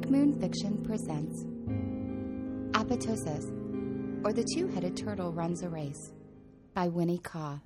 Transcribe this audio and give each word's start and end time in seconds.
Brick 0.00 0.12
Moon 0.12 0.40
Fiction 0.40 0.82
presents 0.82 1.42
Apoptosis, 2.72 3.44
or 4.24 4.32
The 4.32 4.46
Two 4.54 4.66
Headed 4.68 4.96
Turtle 4.96 5.30
Runs 5.30 5.62
a 5.62 5.68
Race, 5.68 6.12
by 6.72 6.88
Winnie 6.88 7.18
Kaw. 7.18 7.58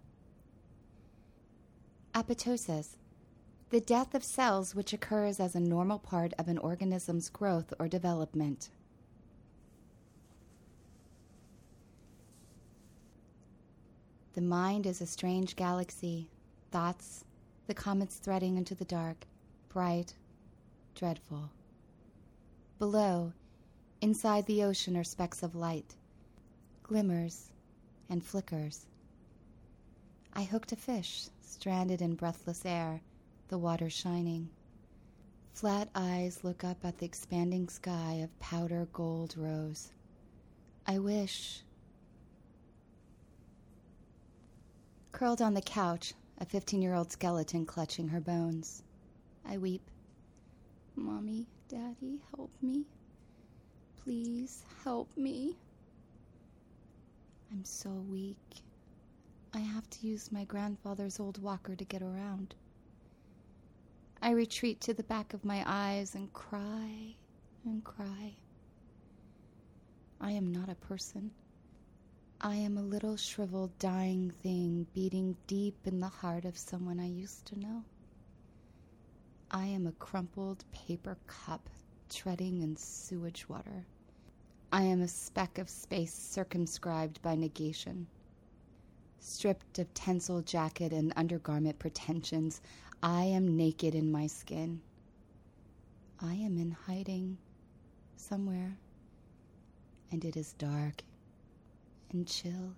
Apoptosis, 2.13 2.97
the 3.71 3.81
death 3.81 4.17
of 4.17 4.25
cells 4.25 4.75
which 4.75 4.93
occurs 4.93 5.39
as 5.39 5.55
a 5.55 5.61
normal 5.61 6.01
part 6.01 6.33
of 6.37 6.49
an 6.49 6.59
organism's 6.59 7.29
growth 7.29 7.73
or 7.79 7.87
development. 7.87 8.71
The 14.35 14.43
mind 14.43 14.87
is 14.87 15.01
a 15.01 15.07
strange 15.07 15.55
galaxy, 15.55 16.29
thoughts, 16.73 17.25
the 17.69 17.75
comets 17.75 18.17
threading 18.17 18.57
into 18.57 18.75
the 18.75 18.87
dark, 18.87 19.25
bright, 19.69 20.15
dreadful. 20.97 21.51
Below, 22.79 23.33
inside 24.01 24.47
the 24.47 24.65
ocean, 24.65 24.97
are 24.97 25.05
specks 25.05 25.43
of 25.43 25.55
light, 25.55 25.95
glimmers 26.83 27.53
and 28.09 28.23
flickers. 28.23 28.87
I 30.33 30.43
hooked 30.43 30.73
a 30.73 30.77
fish, 30.77 31.29
stranded 31.41 32.03
in 32.03 32.17
breathless 32.17 32.67
air, 32.67 33.01
the 33.49 33.59
water 33.59 33.89
shining. 33.89 34.51
Flat 35.53 35.89
eyes 35.95 36.43
look 36.43 36.65
up 36.65 36.85
at 36.85 36.99
the 36.99 37.07
expanding 37.07 37.69
sky 37.69 38.15
of 38.15 38.39
powder 38.41 38.89
gold 38.93 39.37
rose. 39.39 39.93
I 40.85 40.99
wish. 40.99 41.63
Curled 45.13 45.41
on 45.41 45.55
the 45.55 45.63
couch, 45.63 46.15
a 46.39 46.45
15 46.45 46.83
year 46.83 46.95
old 46.95 47.13
skeleton 47.13 47.67
clutching 47.67 48.09
her 48.09 48.21
bones. 48.21 48.83
I 49.45 49.59
weep. 49.59 49.89
Mommy, 50.97 51.47
Daddy, 51.69 52.21
help 52.37 52.51
me. 52.61 52.85
Please 54.03 54.63
help 54.83 55.09
me. 55.17 55.57
I'm 57.51 57.65
so 57.65 57.91
weak. 57.91 58.37
I 59.55 59.61
have 59.61 59.89
to 59.91 60.07
use 60.07 60.33
my 60.33 60.45
grandfather's 60.45 61.21
old 61.21 61.41
walker 61.41 61.75
to 61.77 61.85
get 61.85 62.03
around. 62.03 62.55
I 64.21 64.31
retreat 64.31 64.81
to 64.83 64.95
the 64.95 65.03
back 65.03 65.33
of 65.35 65.45
my 65.45 65.63
eyes 65.67 66.15
and 66.15 66.33
cry 66.33 67.15
and 67.65 67.85
cry. 67.85 68.35
I 70.21 70.33
am 70.33 70.53
not 70.53 70.69
a 70.69 70.75
person. 70.75 71.31
I 72.41 72.57
am 72.57 72.77
a 72.77 72.83
little 72.83 73.17
shriveled, 73.17 73.79
dying 73.79 74.31
thing 74.43 74.87
beating 74.95 75.37
deep 75.47 75.77
in 75.87 76.01
the 76.01 76.09
heart 76.09 76.45
of 76.45 76.59
someone 76.59 77.01
I 77.01 77.07
used 77.07 77.47
to 77.47 77.59
know. 77.59 77.85
I 79.55 79.67
am 79.67 79.87
a 79.87 79.93
crumpled 79.93 80.65
paper 80.73 81.17
cup 81.29 81.71
treading 82.11 82.63
in 82.63 82.75
sewage 82.75 83.49
water. 83.49 83.87
I 84.73 84.83
am 84.83 85.01
a 85.01 85.07
speck 85.07 85.59
of 85.59 85.71
space 85.71 86.13
circumscribed 86.13 87.23
by 87.23 87.37
negation. 87.37 88.09
Stripped 89.21 89.79
of 89.79 89.95
tinsel 89.95 90.43
jacket 90.43 90.93
and 90.93 91.13
undergarment 91.15 91.79
pretensions, 91.79 92.63
I 93.01 93.23
am 93.27 93.57
naked 93.57 93.95
in 93.95 94.11
my 94.11 94.27
skin. 94.27 94.81
I 96.19 96.35
am 96.35 96.59
in 96.59 96.73
hiding 96.73 97.39
somewhere, 98.17 98.77
and 100.11 100.25
it 100.25 100.37
is 100.37 100.55
dark 100.55 101.05
and 102.11 102.27
chill 102.27 102.75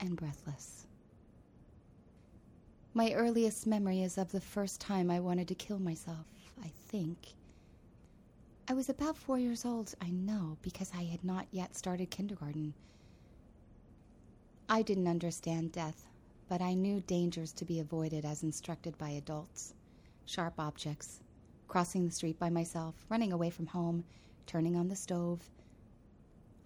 and 0.00 0.16
breathless. 0.16 0.88
My 2.92 3.12
earliest 3.12 3.68
memory 3.68 4.02
is 4.02 4.18
of 4.18 4.32
the 4.32 4.40
first 4.40 4.80
time 4.80 5.10
I 5.10 5.20
wanted 5.20 5.46
to 5.48 5.54
kill 5.54 5.78
myself, 5.78 6.26
I 6.60 6.72
think. 6.88 7.34
I 8.66 8.72
was 8.72 8.88
about 8.88 9.16
four 9.16 9.38
years 9.38 9.64
old, 9.64 9.94
I 10.00 10.10
know, 10.10 10.56
because 10.60 10.90
I 10.92 11.04
had 11.04 11.22
not 11.22 11.46
yet 11.52 11.76
started 11.76 12.10
kindergarten. 12.10 12.74
I 14.68 14.82
didn't 14.82 15.06
understand 15.06 15.70
death, 15.70 16.08
but 16.48 16.60
I 16.60 16.74
knew 16.74 17.00
dangers 17.00 17.52
to 17.54 17.64
be 17.64 17.78
avoided 17.78 18.24
as 18.24 18.42
instructed 18.42 18.98
by 18.98 19.10
adults 19.10 19.74
sharp 20.24 20.54
objects, 20.58 21.20
crossing 21.68 22.06
the 22.06 22.12
street 22.12 22.38
by 22.38 22.50
myself, 22.50 22.94
running 23.08 23.32
away 23.32 23.50
from 23.50 23.66
home, 23.66 24.04
turning 24.46 24.76
on 24.76 24.88
the 24.88 24.96
stove. 24.96 25.48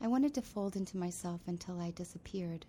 I 0.00 0.06
wanted 0.06 0.34
to 0.34 0.42
fold 0.42 0.76
into 0.76 0.96
myself 0.96 1.40
until 1.46 1.80
I 1.80 1.90
disappeared. 1.90 2.64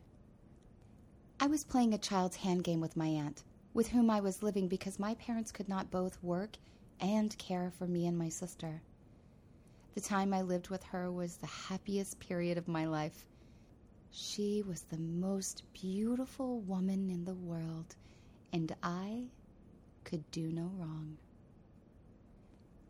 I 1.40 1.47
was 1.47 1.66
playing 1.66 1.94
a 1.94 1.97
child's 1.97 2.38
hand 2.38 2.63
game 2.63 2.79
with 2.79 2.96
my 2.96 3.07
aunt, 3.07 3.44
with 3.73 3.90
whom 3.90 4.09
I 4.09 4.22
was 4.22 4.41
living 4.41 4.68
because 4.68 4.97
my 4.97 5.16
parents 5.16 5.51
could 5.51 5.68
not 5.68 5.91
both 5.91 6.22
work 6.23 6.57
and 7.00 7.38
care 7.38 7.72
for 7.78 7.85
me 7.85 8.07
and 8.07 8.18
my 8.18 8.29
sister. 8.29 8.81
The 9.96 10.01
time 10.01 10.34
I 10.34 10.41
lived 10.41 10.69
with 10.69 10.84
her 10.85 11.12
was 11.12 11.35
the 11.35 11.46
happiest 11.46 12.19
period 12.19 12.57
of 12.57 12.68
my 12.68 12.85
life. 12.85 13.28
She 14.12 14.63
was 14.66 14.84
the 14.84 14.97
most 14.97 15.63
beautiful 15.73 16.62
woman 16.62 17.09
in 17.09 17.25
the 17.25 17.35
world, 17.35 17.96
and 18.53 18.73
I 18.81 19.25
could 20.06 20.29
do 20.31 20.52
no 20.53 20.72
wrong. 20.78 21.17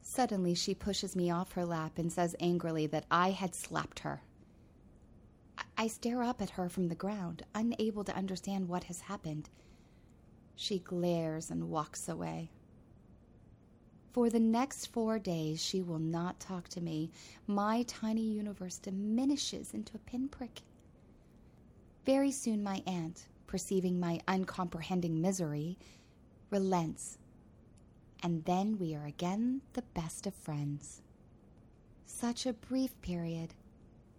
Suddenly, 0.04 0.54
she 0.54 0.76
pushes 0.76 1.16
me 1.16 1.32
off 1.32 1.54
her 1.54 1.66
lap 1.66 1.98
and 1.98 2.12
says 2.12 2.36
angrily 2.40 2.86
that 2.88 3.06
I 3.10 3.32
had 3.32 3.56
slapped 3.56 4.00
her. 4.00 4.22
I 5.78 5.88
stare 5.88 6.24
up 6.24 6.42
at 6.42 6.52
her 6.52 6.70
from 6.70 6.88
the 6.88 6.96
ground, 6.96 7.44
unable 7.54 8.04
to 8.06 8.16
understand 8.16 8.70
what 8.70 8.86
has 8.86 9.02
happened. 9.02 9.50
She 10.56 10.80
glares 10.80 11.52
and 11.52 11.70
walks 11.70 12.08
away. 12.08 12.50
For 14.14 14.30
the 14.30 14.40
next 14.40 14.88
four 14.88 15.20
days, 15.20 15.62
she 15.62 15.82
will 15.82 16.00
not 16.00 16.40
talk 16.40 16.70
to 16.70 16.82
me. 16.82 17.12
My 17.46 17.84
tiny 17.84 18.22
universe 18.22 18.78
diminishes 18.78 19.74
into 19.74 19.98
a 19.98 20.10
pinprick. 20.10 20.62
Very 22.06 22.32
soon, 22.32 22.64
my 22.64 22.82
aunt, 22.88 23.28
perceiving 23.46 24.00
my 24.00 24.22
uncomprehending 24.30 25.20
misery, 25.20 25.78
relents. 26.50 27.18
And 28.24 28.46
then 28.46 28.78
we 28.80 28.96
are 28.96 29.06
again 29.06 29.62
the 29.74 29.82
best 29.82 30.26
of 30.26 30.34
friends. 30.34 31.02
Such 32.06 32.46
a 32.46 32.54
brief 32.54 33.00
period 33.02 33.54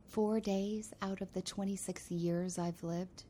Four 0.08 0.40
days 0.40 0.94
out 1.02 1.20
of 1.20 1.32
the 1.32 1.42
26 1.42 2.10
years 2.10 2.58
I've 2.58 2.82
lived. 2.82 3.24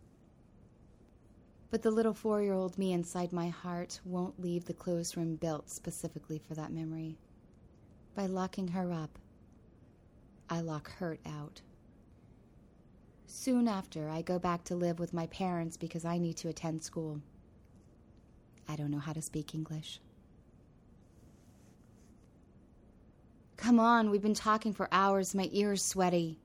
But 1.70 1.82
the 1.82 1.90
little 1.90 2.14
four 2.14 2.42
year 2.42 2.52
old 2.54 2.78
me 2.78 2.92
inside 2.92 3.32
my 3.32 3.48
heart 3.48 4.00
won't 4.04 4.40
leave 4.40 4.64
the 4.64 4.72
closed 4.72 5.16
room 5.16 5.36
built 5.36 5.68
specifically 5.68 6.38
for 6.38 6.54
that 6.54 6.72
memory. 6.72 7.18
By 8.14 8.26
locking 8.26 8.68
her 8.68 8.92
up, 8.92 9.18
I 10.48 10.60
lock 10.60 10.90
hurt 10.92 11.20
out. 11.26 11.60
Soon 13.26 13.66
after, 13.66 14.08
I 14.08 14.22
go 14.22 14.38
back 14.38 14.62
to 14.64 14.76
live 14.76 15.00
with 15.00 15.12
my 15.12 15.26
parents 15.26 15.76
because 15.76 16.04
I 16.04 16.18
need 16.18 16.36
to 16.38 16.48
attend 16.48 16.82
school. 16.82 17.20
I 18.68 18.76
don't 18.76 18.90
know 18.90 18.98
how 19.00 19.12
to 19.12 19.22
speak 19.22 19.54
English. 19.54 20.00
Come 23.56 23.80
on, 23.80 24.10
we've 24.10 24.22
been 24.22 24.34
talking 24.34 24.72
for 24.72 24.88
hours. 24.92 25.34
My 25.34 25.48
ears 25.52 25.82
sweaty. 25.82 26.38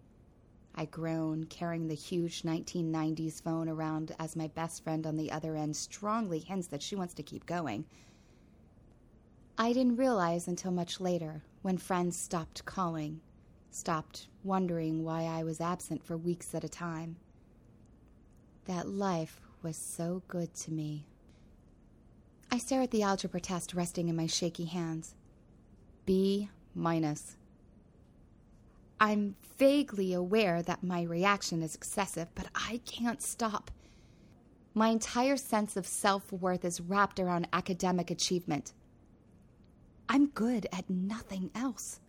I 0.76 0.86
groan, 0.86 1.46
carrying 1.46 1.88
the 1.88 1.96
huge 1.96 2.44
1990s 2.44 3.42
phone 3.42 3.68
around 3.68 4.16
as 4.20 4.36
my 4.36 4.48
best 4.48 4.84
friend 4.84 5.06
on 5.06 5.18
the 5.18 5.32
other 5.32 5.56
end 5.56 5.76
strongly 5.76 6.40
hints 6.40 6.68
that 6.68 6.82
she 6.82 6.96
wants 6.96 7.14
to 7.16 7.24
keep 7.24 7.46
going. 7.46 7.86
I 9.58 9.74
didn't 9.74 9.98
realize 9.98 10.48
until 10.48 10.72
much 10.72 11.00
later, 11.00 11.44
when 11.62 11.78
friends 11.78 12.18
stopped 12.18 12.66
calling, 12.66 13.22
stopped 13.70 14.28
wondering 14.44 15.04
why 15.04 15.24
I 15.24 15.44
was 15.44 15.62
absent 15.62 16.04
for 16.04 16.18
weeks 16.18 16.56
at 16.56 16.64
a 16.64 16.70
time. 16.70 17.18
That 18.66 18.88
life 18.88 19.42
was 19.62 19.76
so 19.78 20.24
good 20.28 20.54
to 20.56 20.72
me. 20.72 21.06
I 22.52 22.58
stare 22.58 22.82
at 22.82 22.92
the 22.92 23.04
algebra 23.04 23.40
test 23.40 23.74
resting 23.74 24.10
in 24.10 24.16
my 24.16 24.28
shaky 24.28 24.66
hands. 24.66 25.16
B 26.06 26.50
minus. 26.74 27.38
I'm 29.02 29.36
vaguely 29.58 30.14
aware 30.14 30.62
that 30.62 30.84
my 30.84 31.02
reaction 31.02 31.64
is 31.64 31.74
excessive, 31.74 32.28
but 32.36 32.46
I 32.54 32.82
can't 32.86 33.20
stop. 33.20 33.72
My 34.76 34.90
entire 34.90 35.38
sense 35.38 35.76
of 35.76 35.88
self 35.88 36.32
worth 36.32 36.64
is 36.64 36.80
wrapped 36.80 37.20
around 37.20 37.48
academic 37.52 38.12
achievement. 38.12 38.74
I'm 40.08 40.28
good 40.28 40.68
at 40.72 40.88
nothing 40.88 41.50
else. 41.56 42.00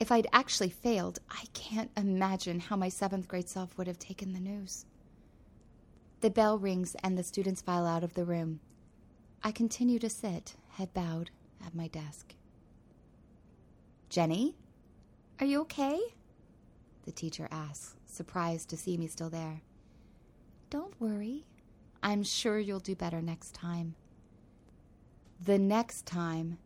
If 0.00 0.10
I'd 0.10 0.26
actually 0.32 0.70
failed, 0.70 1.20
I 1.30 1.44
can't 1.54 1.92
imagine 1.96 2.58
how 2.58 2.74
my 2.74 2.88
seventh 2.88 3.28
grade 3.28 3.48
self 3.48 3.78
would 3.78 3.86
have 3.86 4.00
taken 4.00 4.32
the 4.32 4.40
news. 4.40 4.84
The 6.22 6.30
bell 6.30 6.58
rings 6.58 6.96
and 7.04 7.16
the 7.16 7.22
students 7.22 7.62
file 7.62 7.86
out 7.86 8.02
of 8.02 8.14
the 8.14 8.24
room. 8.24 8.58
I 9.44 9.52
continue 9.52 10.00
to 10.00 10.10
sit, 10.10 10.56
head 10.70 10.92
bowed, 10.92 11.30
at 11.64 11.76
my 11.76 11.86
desk. 11.86 12.34
Jenny? 14.08 14.56
Are 15.40 15.46
you 15.46 15.60
okay? 15.62 16.00
The 17.04 17.12
teacher 17.12 17.48
asks, 17.50 17.94
surprised 18.06 18.68
to 18.70 18.76
see 18.76 18.96
me 18.96 19.06
still 19.06 19.30
there. 19.30 19.62
Don't 20.68 21.00
worry. 21.00 21.46
I'm 22.02 22.22
sure 22.24 22.58
you'll 22.58 22.80
do 22.80 22.96
better 22.96 23.22
next 23.22 23.54
time. 23.54 23.94
The 25.44 25.58
next 25.58 26.06
time 26.06 26.58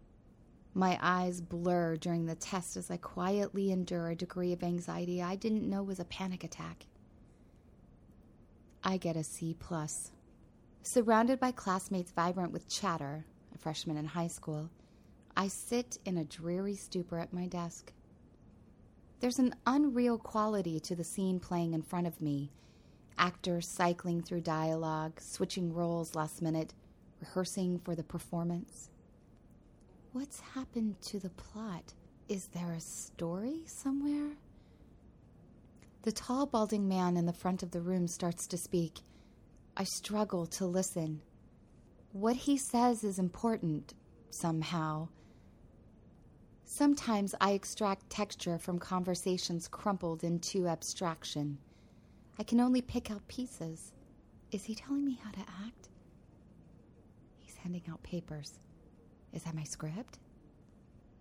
My 0.75 0.99
eyes 1.03 1.43
blur 1.43 1.97
during 1.97 2.25
the 2.25 2.35
test 2.35 2.77
as 2.79 2.91
I 2.91 2.97
quietly 2.97 3.71
endure 3.71 4.09
a 4.09 4.17
degree 4.17 4.53
of 4.55 4.63
anxiety 4.63 5.23
I 5.23 5.37
didn't 5.37 5.69
know 5.69 5.83
was 5.83 6.01
a 6.01 6.05
panic 6.07 6.45
attack. 6.45 6.87
I 8.83 8.97
get 8.97 9.17
a 9.17 9.23
C 9.23 9.55
plus. 9.59 10.11
Surrounded 10.83 11.39
by 11.39 11.53
classmates 11.53 12.11
vibrant 12.11 12.53
with 12.53 12.69
chatter, 12.69 13.27
a 13.55 13.59
freshman 13.59 13.99
in 13.99 14.07
high 14.07 14.29
school, 14.29 14.71
I 15.37 15.49
sit 15.49 15.99
in 16.07 16.17
a 16.17 16.25
dreary 16.25 16.75
stupor 16.75 17.19
at 17.19 17.33
my 17.35 17.47
desk. 17.47 17.93
There's 19.23 19.39
an 19.39 19.55
unreal 19.69 20.19
quality 20.19 20.81
to 20.81 20.97
the 20.97 21.05
scene 21.05 21.39
playing 21.39 21.75
in 21.75 21.83
front 21.83 22.09
of 22.09 22.21
me. 22.21 22.51
Actors 23.17 23.69
cycling 23.69 24.21
through 24.21 24.41
dialogue, 24.41 25.21
switching 25.21 25.73
roles 25.73 26.17
last 26.17 26.43
minute, 26.43 26.75
rehearsing 27.21 27.79
for 27.79 27.95
the 27.95 28.03
performance. 28.03 28.91
What's 30.11 30.41
happened 30.41 31.01
to 31.03 31.21
the 31.21 31.31
plot? 31.31 31.95
Is 32.29 32.49
there 32.49 32.73
a 32.73 32.81
story 32.81 33.63
somewhere? 33.65 34.33
The 36.03 36.11
tall, 36.11 36.47
balding 36.47 36.89
man 36.89 37.17
in 37.17 37.27
the 37.27 37.33
front 37.33 37.63
of 37.63 37.71
the 37.71 37.81
room 37.81 38.09
starts 38.09 38.49
to 38.49 38.57
speak. 38.59 39.03
I 39.77 39.85
struggle 39.85 40.47
to 40.47 40.67
listen. 40.67 41.23
What 42.11 42.35
he 42.35 42.59
says 42.59 43.05
is 43.05 43.21
important, 43.21 43.95
somehow. 44.31 45.11
Sometimes 46.65 47.35
I 47.41 47.53
extract 47.53 48.09
texture 48.11 48.59
from 48.59 48.79
conversations 48.79 49.69
crumpled 49.69 50.25
into 50.25 50.67
abstraction. 50.69 51.59
I 52.39 52.43
can 52.43 52.61
only 52.61 52.81
pick 52.81 53.11
out 53.11 53.29
pieces. 53.29 53.93
Is 54.51 54.65
he 54.65 54.75
telling 54.75 55.05
me 55.05 55.19
how 55.23 55.31
to 55.31 55.41
act? 55.41 55.91
He's 57.39 57.57
handing 57.57 57.83
out 57.91 58.03
papers. 58.03 58.59
Is 59.33 59.43
that 59.43 59.55
my 59.55 59.65
script? 59.65 60.19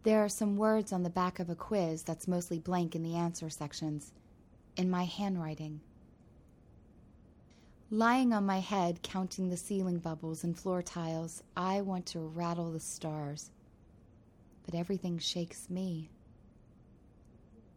There 0.04 0.24
are 0.24 0.30
some 0.30 0.58
words 0.58 0.92
on 0.92 1.04
the 1.04 1.10
back 1.10 1.40
of 1.40 1.50
a 1.50 1.56
quiz 1.56 2.04
that's 2.04 2.28
mostly 2.28 2.58
blank 2.58 2.96
in 2.96 3.04
the 3.04 3.16
answer 3.16 3.50
sections, 3.50 4.14
in 4.76 4.90
my 4.90 5.04
handwriting. 5.04 5.82
Lying 7.92 8.34
on 8.34 8.46
my 8.46 8.60
head, 8.60 9.04
counting 9.04 9.50
the 9.50 9.58
ceiling 9.58 10.00
bubbles 10.00 10.44
and 10.44 10.58
floor 10.58 10.82
tiles, 10.82 11.44
I 11.58 11.82
want 11.82 12.06
to 12.08 12.20
rattle 12.20 12.72
the 12.72 12.80
stars. 12.80 13.52
But 14.72 14.80
everything 14.80 15.18
shakes 15.20 15.70
me. 15.70 16.10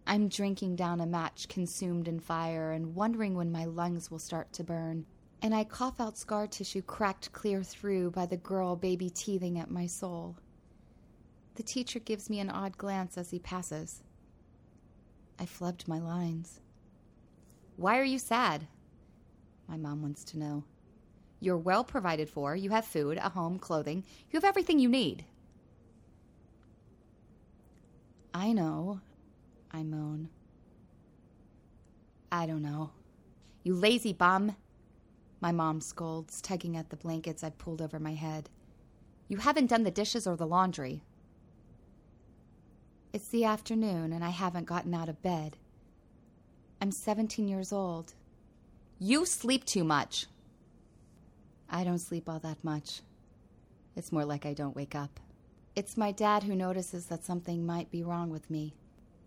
I'm 0.06 0.29
drinking 0.29 0.76
down 0.76 1.00
a 1.00 1.06
match 1.06 1.49
consumed 1.49 2.06
in 2.06 2.20
fire 2.20 2.70
and 2.70 2.94
wondering 2.94 3.35
when 3.35 3.50
my 3.50 3.64
lungs 3.64 4.12
will 4.12 4.20
start 4.20 4.52
to 4.52 4.64
burn. 4.64 5.05
And 5.43 5.52
I 5.52 5.64
cough 5.64 6.00
out 6.00 6.17
scar 6.17 6.46
tissue 6.46 6.82
cracked 6.82 7.32
clear 7.32 7.64
through 7.64 8.12
by 8.12 8.26
the 8.26 8.37
girl 8.37 8.76
baby 8.76 9.11
teething 9.11 9.58
at 9.58 9.73
my 9.73 9.87
soul. 9.87 10.37
The 11.56 11.64
teacher 11.64 11.99
gives 11.99 12.31
me 12.31 12.38
an 12.38 12.50
odd 12.50 12.79
glance 12.79 13.19
as 13.19 13.31
he 13.31 13.41
passes. 13.41 14.02
I 15.38 15.46
flubbed 15.46 15.88
my 15.88 15.99
lines. 15.99 16.61
Why 17.76 17.99
are 17.99 18.05
you 18.05 18.20
sad? 18.20 18.69
My 19.67 19.76
mom 19.76 20.00
wants 20.00 20.23
to 20.26 20.38
know. 20.38 20.62
You're 21.41 21.58
well 21.58 21.82
provided 21.82 22.29
for. 22.29 22.55
You 22.55 22.70
have 22.70 22.85
food, 22.85 23.19
a 23.19 23.31
home, 23.31 23.58
clothing. 23.58 24.05
You 24.31 24.37
have 24.37 24.44
everything 24.44 24.79
you 24.79 24.88
need. 24.88 25.25
I 28.34 28.52
know, 28.52 29.00
I 29.70 29.84
moan. 29.84 30.28
I 32.32 32.46
don't 32.46 32.62
know. 32.62 32.90
You 33.62 33.75
lazy 33.75 34.12
bum. 34.12 34.56
My 35.40 35.52
mom 35.52 35.81
scolds, 35.81 36.40
tugging 36.42 36.76
at 36.76 36.90
the 36.90 36.96
blankets 36.96 37.44
I've 37.44 37.58
pulled 37.58 37.81
over 37.81 38.00
my 38.00 38.14
head. 38.14 38.50
You 39.28 39.36
haven't 39.36 39.69
done 39.69 39.84
the 39.84 39.90
dishes 39.92 40.26
or 40.26 40.36
the 40.36 40.46
laundry. 40.46 41.02
It's 43.12 43.28
the 43.28 43.44
afternoon, 43.44 44.12
and 44.12 44.25
I 44.25 44.31
haven't 44.31 44.66
gotten 44.66 44.94
out 44.94 45.08
of 45.08 45.22
bed. 45.22 45.56
I'm 46.81 46.90
17 46.90 47.46
years 47.46 47.72
old. 47.72 48.14
You 48.98 49.25
sleep 49.25 49.64
too 49.64 49.84
much. 49.84 50.26
I 51.70 51.84
don't 51.84 52.00
sleep 52.00 52.28
all 52.28 52.40
that 52.40 52.64
much. 52.64 53.02
It's 53.94 54.10
more 54.10 54.25
like 54.25 54.44
I 54.44 54.54
don't 54.54 54.75
wake 54.75 54.96
up. 54.96 55.20
It's 55.76 55.97
my 55.97 56.12
dad 56.12 56.44
who 56.44 56.55
notices 56.55 57.06
that 57.06 57.25
something 57.25 57.67
might 57.67 57.91
be 57.91 58.05
wrong 58.05 58.31
with 58.31 58.49
me. 58.49 58.76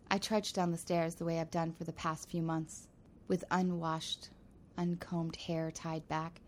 I 0.09 0.17
trudge 0.17 0.53
down 0.53 0.71
the 0.71 0.77
stairs 0.77 1.15
the 1.15 1.25
way 1.25 1.41
I've 1.41 1.51
done 1.51 1.73
for 1.73 1.83
the 1.83 1.91
past 1.91 2.29
few 2.29 2.41
months, 2.41 2.87
with 3.27 3.43
unwashed, 3.51 4.29
uncombed 4.77 5.35
hair 5.35 5.71
tied 5.71 6.07
back, 6.07 6.39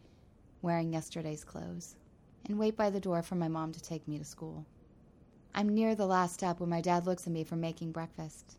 wearing 0.62 0.94
yesterday's 0.94 1.44
clothes, 1.44 1.98
and 2.46 2.58
wait 2.58 2.78
by 2.78 2.90
the 2.90 3.02
door 3.02 3.22
for 3.22 3.36
my 3.36 3.50
mom 3.50 3.74
to 3.74 3.82
take 3.82 4.08
me 4.08 4.18
to 4.18 4.24
school. 4.24 4.66
I'm 5.54 5.68
near 5.68 5.96
the 5.96 6.06
last 6.06 6.36
step 6.36 6.62
when 6.62 6.70
my 6.70 6.80
dad 6.80 7.06
looks 7.06 7.28
at 7.28 7.34
me 7.34 7.44
for 7.44 7.58
making 7.58 7.92
breakfast. 7.92 8.58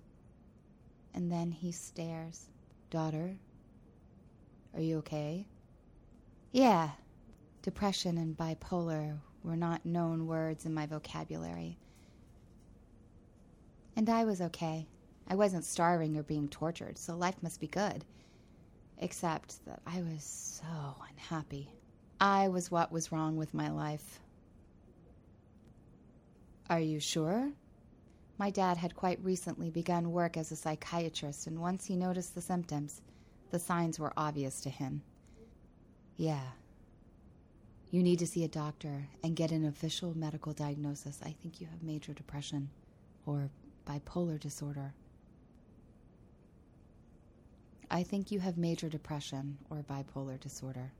And 1.14 1.32
then 1.32 1.52
he 1.52 1.72
stares. 1.72 2.50
Daughter, 2.90 3.34
are 4.74 4.80
you 4.82 4.98
okay? 4.98 5.46
Yeah. 6.52 6.90
Depression 7.62 8.18
and 8.18 8.36
bipolar 8.36 9.20
were 9.42 9.56
not 9.56 9.86
known 9.86 10.26
words 10.26 10.66
in 10.66 10.74
my 10.74 10.86
vocabulary. 10.86 11.78
And 13.96 14.08
I 14.08 14.24
was 14.24 14.40
okay. 14.40 14.86
I 15.28 15.34
wasn't 15.34 15.64
starving 15.64 16.16
or 16.16 16.22
being 16.22 16.48
tortured, 16.48 16.98
so 16.98 17.16
life 17.16 17.36
must 17.42 17.60
be 17.60 17.66
good. 17.66 18.04
Except 18.98 19.64
that 19.66 19.80
I 19.86 20.02
was 20.02 20.22
so 20.24 20.96
unhappy. 21.10 21.70
I 22.20 22.48
was 22.48 22.70
what 22.70 22.92
was 22.92 23.12
wrong 23.12 23.36
with 23.36 23.54
my 23.54 23.70
life. 23.70 24.20
Are 26.68 26.80
you 26.80 27.00
sure? 27.00 27.50
My 28.38 28.50
dad 28.50 28.76
had 28.76 28.94
quite 28.94 29.22
recently 29.24 29.70
begun 29.70 30.12
work 30.12 30.36
as 30.36 30.52
a 30.52 30.56
psychiatrist, 30.56 31.46
and 31.46 31.60
once 31.60 31.84
he 31.84 31.96
noticed 31.96 32.34
the 32.34 32.40
symptoms, 32.40 33.02
the 33.50 33.58
signs 33.58 33.98
were 33.98 34.12
obvious 34.16 34.60
to 34.62 34.70
him. 34.70 35.02
Yeah, 36.16 36.44
you 37.90 38.02
need 38.02 38.20
to 38.20 38.26
see 38.26 38.44
a 38.44 38.48
doctor 38.48 39.08
and 39.24 39.34
get 39.34 39.50
an 39.50 39.64
official 39.64 40.16
medical 40.16 40.52
diagnosis. 40.52 41.20
I 41.24 41.34
think 41.42 41.60
you 41.60 41.66
have 41.66 41.82
major 41.82 42.12
depression 42.12 42.70
or 43.26 43.50
bipolar 43.86 44.38
disorder. 44.38 44.94
I 47.90 48.04
think 48.04 48.30
you 48.30 48.38
have 48.38 48.56
major 48.56 48.88
depression 48.88 49.58
or 49.68 49.82
bipolar 49.82 50.38
disorder. 50.38 50.92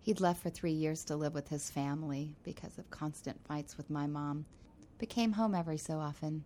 He'd 0.00 0.20
left 0.20 0.42
for 0.42 0.50
three 0.50 0.72
years 0.72 1.02
to 1.04 1.16
live 1.16 1.34
with 1.34 1.48
his 1.48 1.70
family 1.70 2.36
because 2.44 2.78
of 2.78 2.90
constant 2.90 3.44
fights 3.48 3.76
with 3.76 3.90
my 3.90 4.06
mom, 4.06 4.44
but 4.98 5.08
came 5.08 5.32
home 5.32 5.54
every 5.54 5.78
so 5.78 5.98
often. 5.98 6.44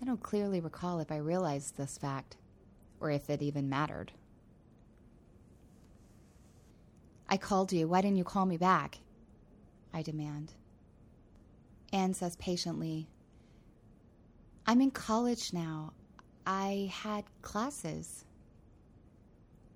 I 0.00 0.04
don't 0.04 0.22
clearly 0.22 0.60
recall 0.60 1.00
if 1.00 1.10
I 1.10 1.16
realized 1.16 1.76
this 1.76 1.98
fact, 1.98 2.36
or 3.00 3.10
if 3.10 3.28
it 3.28 3.42
even 3.42 3.68
mattered. 3.68 4.12
I 7.32 7.38
called 7.38 7.72
you. 7.72 7.88
Why 7.88 8.02
didn't 8.02 8.18
you 8.18 8.24
call 8.24 8.44
me 8.44 8.58
back? 8.58 8.98
I 9.94 10.02
demand. 10.02 10.52
Anne 11.90 12.12
says 12.12 12.36
patiently, 12.36 13.08
I'm 14.66 14.82
in 14.82 14.90
college 14.90 15.54
now. 15.54 15.94
I 16.46 16.92
had 16.92 17.24
classes. 17.40 18.26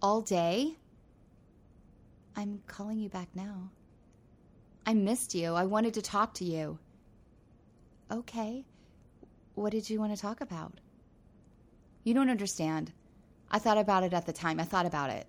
All 0.02 0.20
day? 0.20 0.76
I'm 2.36 2.60
calling 2.66 2.98
you 3.00 3.08
back 3.08 3.28
now. 3.34 3.70
I 4.84 4.92
missed 4.92 5.34
you. 5.34 5.54
I 5.54 5.64
wanted 5.64 5.94
to 5.94 6.02
talk 6.02 6.34
to 6.34 6.44
you. 6.44 6.78
Okay. 8.10 8.66
What 9.54 9.72
did 9.72 9.88
you 9.88 9.98
want 9.98 10.14
to 10.14 10.20
talk 10.20 10.42
about? 10.42 10.74
You 12.04 12.12
don't 12.12 12.28
understand. 12.28 12.92
I 13.50 13.58
thought 13.58 13.78
about 13.78 14.04
it 14.04 14.12
at 14.12 14.26
the 14.26 14.34
time. 14.34 14.60
I 14.60 14.64
thought 14.64 14.84
about 14.84 15.08
it. 15.08 15.26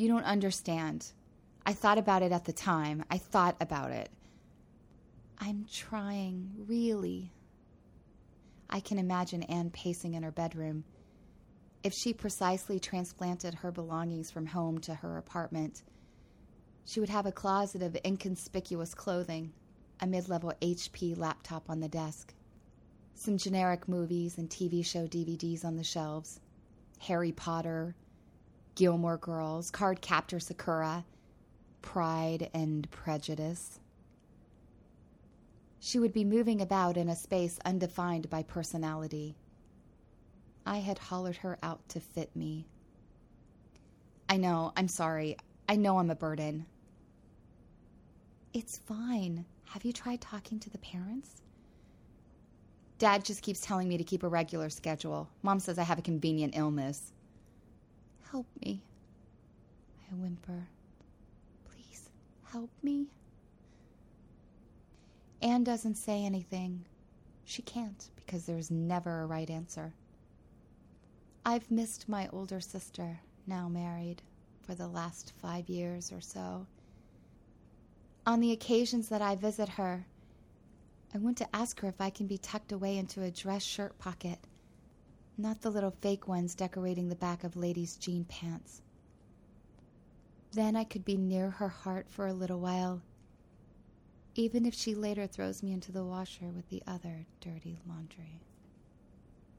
You 0.00 0.08
don't 0.08 0.24
understand. 0.24 1.12
I 1.66 1.74
thought 1.74 1.98
about 1.98 2.22
it 2.22 2.32
at 2.32 2.46
the 2.46 2.54
time. 2.54 3.04
I 3.10 3.18
thought 3.18 3.56
about 3.60 3.90
it. 3.90 4.08
I'm 5.36 5.66
trying, 5.70 6.52
really. 6.66 7.34
I 8.70 8.80
can 8.80 8.98
imagine 8.98 9.42
Anne 9.42 9.68
pacing 9.68 10.14
in 10.14 10.22
her 10.22 10.30
bedroom. 10.30 10.84
If 11.84 11.92
she 11.92 12.14
precisely 12.14 12.80
transplanted 12.80 13.52
her 13.56 13.70
belongings 13.70 14.30
from 14.30 14.46
home 14.46 14.78
to 14.78 14.94
her 14.94 15.18
apartment, 15.18 15.82
she 16.86 16.98
would 16.98 17.10
have 17.10 17.26
a 17.26 17.30
closet 17.30 17.82
of 17.82 17.94
inconspicuous 18.02 18.94
clothing, 18.94 19.52
a 20.00 20.06
mid 20.06 20.30
level 20.30 20.50
HP 20.62 21.14
laptop 21.18 21.68
on 21.68 21.80
the 21.80 21.90
desk, 21.90 22.32
some 23.12 23.36
generic 23.36 23.86
movies 23.86 24.38
and 24.38 24.48
TV 24.48 24.82
show 24.82 25.06
DVDs 25.06 25.62
on 25.62 25.76
the 25.76 25.84
shelves, 25.84 26.40
Harry 27.00 27.32
Potter, 27.32 27.94
Gilmore 28.80 29.18
Girls, 29.18 29.70
Cardcaptor 29.70 30.40
Sakura, 30.40 31.04
Pride 31.82 32.48
and 32.54 32.90
Prejudice. 32.90 33.78
She 35.78 35.98
would 35.98 36.14
be 36.14 36.24
moving 36.24 36.62
about 36.62 36.96
in 36.96 37.10
a 37.10 37.14
space 37.14 37.58
undefined 37.66 38.30
by 38.30 38.42
personality. 38.42 39.36
I 40.64 40.78
had 40.78 40.96
hollered 40.96 41.36
her 41.36 41.58
out 41.62 41.86
to 41.90 42.00
fit 42.00 42.34
me. 42.34 42.64
I 44.30 44.38
know, 44.38 44.72
I'm 44.74 44.88
sorry. 44.88 45.36
I 45.68 45.76
know 45.76 45.98
I'm 45.98 46.08
a 46.08 46.14
burden. 46.14 46.64
It's 48.54 48.78
fine. 48.78 49.44
Have 49.66 49.84
you 49.84 49.92
tried 49.92 50.22
talking 50.22 50.58
to 50.58 50.70
the 50.70 50.78
parents? 50.78 51.42
Dad 52.96 53.26
just 53.26 53.42
keeps 53.42 53.60
telling 53.60 53.90
me 53.90 53.98
to 53.98 54.04
keep 54.04 54.22
a 54.22 54.28
regular 54.28 54.70
schedule. 54.70 55.28
Mom 55.42 55.60
says 55.60 55.78
I 55.78 55.82
have 55.82 55.98
a 55.98 56.02
convenient 56.02 56.56
illness. 56.56 57.12
Help 58.30 58.46
me. 58.64 58.80
I 60.10 60.14
whimper. 60.14 60.68
Please, 61.64 62.10
help 62.52 62.70
me. 62.82 63.06
Anne 65.42 65.64
doesn't 65.64 65.96
say 65.96 66.24
anything. 66.24 66.84
She 67.44 67.62
can't 67.62 68.08
because 68.16 68.46
there's 68.46 68.70
never 68.70 69.22
a 69.22 69.26
right 69.26 69.50
answer. 69.50 69.94
I've 71.44 71.70
missed 71.70 72.08
my 72.08 72.28
older 72.32 72.60
sister, 72.60 73.20
now 73.46 73.68
married, 73.68 74.22
for 74.62 74.74
the 74.74 74.86
last 74.86 75.32
five 75.40 75.68
years 75.68 76.12
or 76.12 76.20
so. 76.20 76.66
On 78.26 78.38
the 78.38 78.52
occasions 78.52 79.08
that 79.08 79.22
I 79.22 79.34
visit 79.34 79.70
her, 79.70 80.06
I 81.12 81.18
want 81.18 81.38
to 81.38 81.56
ask 81.56 81.80
her 81.80 81.88
if 81.88 82.00
I 82.00 82.10
can 82.10 82.28
be 82.28 82.38
tucked 82.38 82.70
away 82.70 82.98
into 82.98 83.22
a 83.22 83.30
dress 83.30 83.64
shirt 83.64 83.98
pocket, 83.98 84.38
not 85.40 85.62
the 85.62 85.70
little 85.70 85.94
fake 86.00 86.28
ones 86.28 86.54
decorating 86.54 87.08
the 87.08 87.16
back 87.16 87.44
of 87.44 87.56
ladies' 87.56 87.96
jean 87.96 88.24
pants. 88.24 88.82
Then 90.52 90.76
I 90.76 90.84
could 90.84 91.04
be 91.04 91.16
near 91.16 91.50
her 91.50 91.68
heart 91.68 92.06
for 92.08 92.26
a 92.26 92.32
little 92.32 92.60
while, 92.60 93.02
even 94.34 94.66
if 94.66 94.74
she 94.74 94.94
later 94.94 95.26
throws 95.26 95.62
me 95.62 95.72
into 95.72 95.92
the 95.92 96.04
washer 96.04 96.50
with 96.50 96.68
the 96.68 96.82
other 96.86 97.26
dirty 97.40 97.80
laundry. 97.88 98.40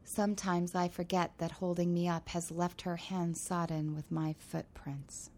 Sometimes 0.03 0.75
I 0.75 0.89
forget 0.89 1.37
that 1.37 1.51
holding 1.51 1.93
me 1.93 2.07
up 2.07 2.29
has 2.29 2.51
left 2.51 2.81
her 2.81 2.97
hands 2.97 3.39
sodden 3.39 3.95
with 3.95 4.11
my 4.11 4.35
footprints. 4.37 5.29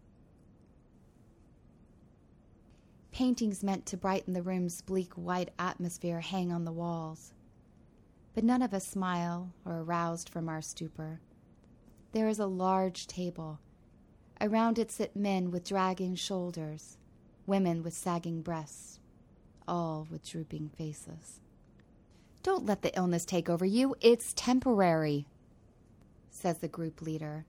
Paintings 3.12 3.62
meant 3.62 3.86
to 3.86 3.96
brighten 3.96 4.34
the 4.34 4.42
room's 4.42 4.82
bleak 4.82 5.12
white 5.14 5.52
atmosphere 5.56 6.20
hang 6.20 6.50
on 6.50 6.64
the 6.64 6.72
walls. 6.72 7.32
But 8.34 8.44
none 8.44 8.62
of 8.62 8.74
us 8.74 8.86
smile 8.86 9.52
or 9.64 9.80
aroused 9.80 10.28
from 10.28 10.48
our 10.48 10.60
stupor. 10.60 11.20
There 12.12 12.28
is 12.28 12.38
a 12.38 12.46
large 12.46 13.06
table. 13.06 13.60
Around 14.40 14.78
it 14.78 14.90
sit 14.90 15.14
men 15.14 15.50
with 15.50 15.68
dragging 15.68 16.16
shoulders, 16.16 16.98
women 17.46 17.82
with 17.82 17.94
sagging 17.94 18.42
breasts, 18.42 18.98
all 19.68 20.08
with 20.10 20.28
drooping 20.28 20.70
faces. 20.76 21.40
Don't 22.42 22.66
let 22.66 22.82
the 22.82 22.94
illness 22.96 23.24
take 23.24 23.48
over 23.48 23.64
you. 23.64 23.94
It's 24.00 24.34
temporary, 24.34 25.26
says 26.30 26.58
the 26.58 26.68
group 26.68 27.00
leader. 27.00 27.46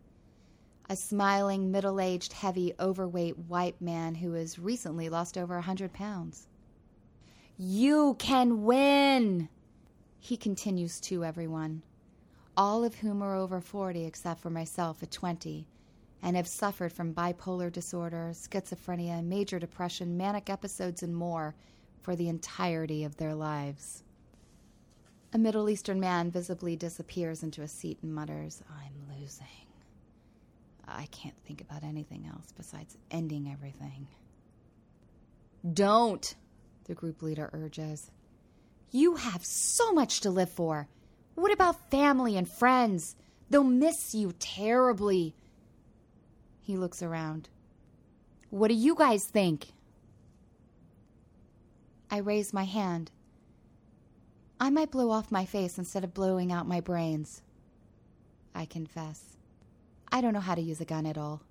A 0.88 0.96
smiling, 0.96 1.72
middle 1.72 2.00
aged, 2.00 2.32
heavy, 2.32 2.74
overweight 2.80 3.38
white 3.39 3.82
man 3.82 4.15
who 4.15 4.34
has 4.34 4.60
recently 4.60 5.10
lost 5.10 5.38
over 5.38 5.58
a 5.58 5.62
hundred 5.62 5.94
pounds. 5.94 6.48
You 7.58 8.15
can 8.20 8.63
win, 8.63 9.50
he 10.25 10.36
continues 10.36 11.00
to 11.00 11.24
everyone, 11.24 11.84
all 12.58 12.84
of 12.84 12.96
whom 12.96 13.22
are 13.22 13.36
over 13.36 13.62
40 13.62 14.05
except 14.05 14.39
for 14.39 14.50
myself 14.50 15.03
at 15.03 15.12
20, 15.12 15.67
and 16.24 16.36
have 16.36 16.48
suffered 16.48 16.91
from 16.91 17.13
bipolar 17.13 17.72
disorder, 17.72 18.32
schizophrenia, 18.34 19.24
major 19.24 19.60
depression, 19.60 20.17
manic 20.17 20.50
episodes, 20.50 21.03
and 21.03 21.15
more 21.15 21.53
for 22.01 22.15
the 22.15 22.27
entirety 22.27 23.03
of 23.03 23.17
their 23.17 23.36
lives. 23.36 24.01
A 25.32 25.38
Middle 25.38 25.70
Eastern 25.70 26.00
man 26.00 26.32
visibly 26.32 26.75
disappears 26.75 27.44
into 27.44 27.62
a 27.62 27.67
seat 27.67 28.00
and 28.01 28.12
mutters, 28.12 28.63
I'm 28.67 29.20
losing. 29.20 29.46
I 30.88 31.05
can't 31.12 31.38
think 31.46 31.62
about 31.62 31.84
anything 31.84 32.25
else 32.25 32.51
besides 32.58 32.98
ending 33.12 33.51
everything. 33.51 34.08
Don't, 35.72 36.34
the 36.86 36.96
group 36.96 37.22
leader 37.22 37.51
urges. 37.53 38.10
You 38.92 39.15
have 39.15 39.46
so 39.46 39.92
much 39.92 40.22
to 40.22 40.30
live 40.30 40.50
for. 40.50 40.88
What 41.36 41.51
about 41.51 41.89
family 41.92 42.38
and 42.38 42.50
friends? 42.50 43.15
They'll 43.50 43.63
miss 43.63 44.15
you 44.15 44.34
terribly. 44.39 45.36
He 46.62 46.77
looks 46.77 47.04
around. 47.04 47.50
What 48.50 48.70
do 48.70 48.74
you 48.74 48.96
guys 48.96 49.25
think? 49.25 49.68
I 52.10 52.18
raise 52.18 52.54
my 52.54 52.63
hand. 52.63 53.12
I 54.60 54.70
might 54.70 54.92
blow 54.92 55.12
off 55.12 55.32
my 55.32 55.46
face 55.46 55.77
instead 55.77 56.04
of 56.04 56.13
blowing 56.13 56.51
out 56.51 56.68
my 56.68 56.80
brains. 56.80 57.42
I 58.54 58.65
confess. 58.65 59.22
I 60.12 60.22
don't 60.22 60.34
know 60.34 60.39
how 60.39 60.56
to 60.56 60.62
use 60.62 60.80
a 60.80 60.86
gun 60.86 61.06
at 61.06 61.18
all. 61.18 61.42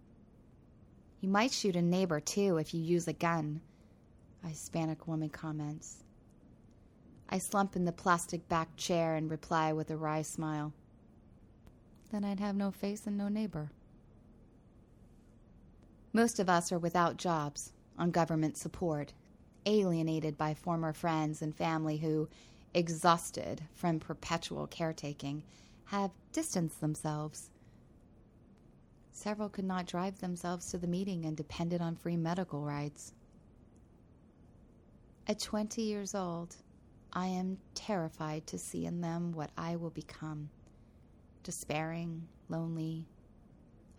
You 1.20 1.28
might 1.28 1.52
shoot 1.52 1.76
a 1.76 1.82
neighbor, 1.82 2.20
too, 2.20 2.56
if 2.56 2.72
you 2.72 2.80
use 2.80 3.06
a 3.08 3.12
gun, 3.12 3.60
a 4.42 4.48
Hispanic 4.48 5.06
woman 5.06 5.28
comments. 5.28 6.03
I 7.28 7.38
slump 7.38 7.76
in 7.76 7.84
the 7.84 7.92
plastic 7.92 8.48
backed 8.48 8.76
chair 8.76 9.16
and 9.16 9.30
reply 9.30 9.72
with 9.72 9.90
a 9.90 9.96
wry 9.96 10.22
smile. 10.22 10.72
Then 12.12 12.24
I'd 12.24 12.40
have 12.40 12.56
no 12.56 12.70
face 12.70 13.06
and 13.06 13.16
no 13.16 13.28
neighbor. 13.28 13.70
Most 16.12 16.38
of 16.38 16.48
us 16.48 16.70
are 16.70 16.78
without 16.78 17.16
jobs, 17.16 17.72
on 17.98 18.10
government 18.10 18.56
support, 18.56 19.12
alienated 19.66 20.38
by 20.38 20.54
former 20.54 20.92
friends 20.92 21.42
and 21.42 21.54
family 21.54 21.96
who, 21.96 22.28
exhausted 22.72 23.62
from 23.74 23.98
perpetual 23.98 24.66
caretaking, 24.66 25.42
have 25.86 26.10
distanced 26.32 26.80
themselves. 26.80 27.50
Several 29.12 29.48
could 29.48 29.64
not 29.64 29.86
drive 29.86 30.20
themselves 30.20 30.70
to 30.70 30.78
the 30.78 30.86
meeting 30.86 31.24
and 31.24 31.36
depended 31.36 31.80
on 31.80 31.96
free 31.96 32.16
medical 32.16 32.62
rides. 32.62 33.12
At 35.26 35.38
20 35.38 35.82
years 35.82 36.14
old, 36.14 36.56
I 37.14 37.26
am 37.26 37.58
terrified 37.74 38.46
to 38.48 38.58
see 38.58 38.86
in 38.86 39.00
them 39.00 39.32
what 39.32 39.50
I 39.56 39.76
will 39.76 39.90
become 39.90 40.50
despairing, 41.44 42.26
lonely, 42.48 43.04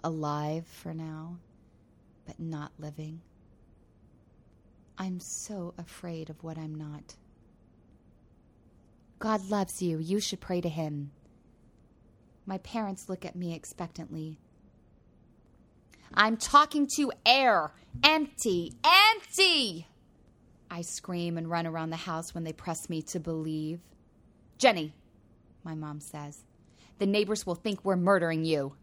alive 0.03 0.67
for 0.67 0.93
now, 0.93 1.37
but 2.25 2.39
not 2.39 2.71
living. 2.77 3.21
I'm 4.97 5.19
so 5.19 5.73
afraid 5.77 6.29
of 6.29 6.43
what 6.43 6.57
I'm 6.57 6.75
not. 6.75 7.15
God 9.19 9.49
loves 9.49 9.81
you. 9.81 9.99
You 9.99 10.19
should 10.19 10.41
pray 10.41 10.59
to 10.61 10.69
Him. 10.69 11.11
My 12.45 12.57
parents 12.59 13.09
look 13.09 13.25
at 13.25 13.35
me 13.35 13.53
expectantly. 13.53 14.37
I'm 16.13 16.37
talking 16.37 16.87
to 16.97 17.11
air. 17.25 17.71
Empty. 18.03 18.73
Empty! 18.83 19.87
I 20.69 20.81
scream 20.81 21.37
and 21.37 21.49
run 21.49 21.67
around 21.67 21.89
the 21.89 21.95
house 21.95 22.33
when 22.33 22.43
they 22.43 22.53
press 22.53 22.89
me 22.89 23.01
to 23.03 23.19
believe. 23.19 23.79
Jenny, 24.57 24.93
my 25.63 25.75
mom 25.75 25.99
says, 25.99 26.43
the 26.97 27.05
neighbors 27.05 27.45
will 27.45 27.55
think 27.55 27.83
we're 27.83 27.95
murdering 27.95 28.45
you. 28.45 28.75